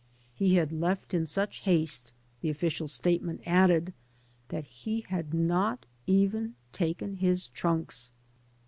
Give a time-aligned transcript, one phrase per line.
[0.33, 2.11] He had left in such haste>
[2.41, 3.93] the official statement added,
[4.49, 8.11] that he had not even taken his trunks.